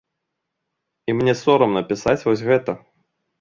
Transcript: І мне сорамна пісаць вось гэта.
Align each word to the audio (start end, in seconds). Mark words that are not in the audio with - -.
І 1.11 1.15
мне 1.17 1.35
сорамна 1.41 1.83
пісаць 1.93 2.17
вось 2.27 2.43
гэта. 2.49 2.77